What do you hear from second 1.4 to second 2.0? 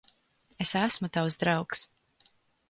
draugs.